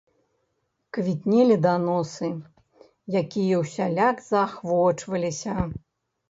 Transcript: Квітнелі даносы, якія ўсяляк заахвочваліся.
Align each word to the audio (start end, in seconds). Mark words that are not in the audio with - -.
Квітнелі 0.97 1.57
даносы, 1.65 2.29
якія 3.21 3.55
ўсяляк 3.63 4.25
заахвочваліся. 4.31 5.57